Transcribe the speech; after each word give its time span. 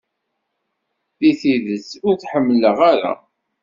Deg 1.19 1.35
tidet, 1.39 1.89
ur 2.07 2.15
tḥemmelaɣ-ara. 2.17 3.13